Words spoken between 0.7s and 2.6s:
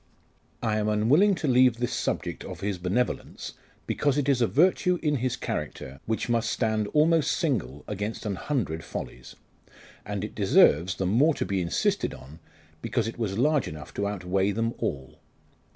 am unwilling to leave this subject